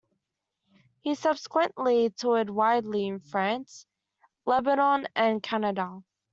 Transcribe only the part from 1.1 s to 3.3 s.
subsequently toured widely in